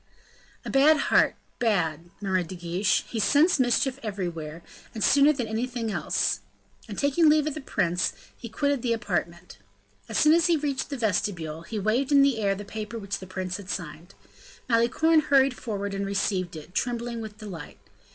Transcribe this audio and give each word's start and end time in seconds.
"A 0.65 0.69
bad 0.71 0.97
heart, 0.97 1.35
bad!" 1.59 2.09
murmured 2.21 2.47
De 2.47 2.55
Guiche; 2.55 3.03
"he 3.07 3.19
scents 3.19 3.59
mischief 3.59 3.99
everywhere, 4.01 4.63
and 4.95 5.03
sooner 5.03 5.31
than 5.31 5.47
anything 5.47 5.91
else." 5.91 6.39
And 6.89 6.97
taking 6.97 7.29
leave 7.29 7.45
of 7.45 7.53
the 7.53 7.61
prince, 7.61 8.13
he 8.35 8.49
quitted 8.49 8.81
the 8.81 8.93
apartment. 8.93 9.59
As 10.09 10.17
soon 10.17 10.33
as 10.33 10.47
he 10.47 10.57
reached 10.57 10.89
the 10.89 10.97
vestibule, 10.97 11.61
he 11.61 11.77
waved 11.77 12.11
in 12.11 12.23
the 12.23 12.39
air 12.41 12.55
the 12.55 12.65
paper 12.65 12.97
which 12.97 13.19
the 13.19 13.27
prince 13.27 13.57
had 13.57 13.69
signed. 13.69 14.15
Malicorne 14.67 15.21
hurried 15.21 15.55
forward, 15.55 15.93
and 15.93 16.07
received 16.07 16.55
it, 16.55 16.73
trembling 16.73 17.21
with 17.21 17.37
delight. 17.37 17.77